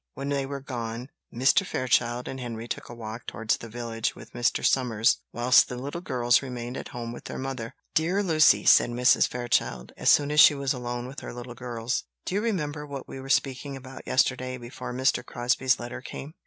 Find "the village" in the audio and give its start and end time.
3.57-4.15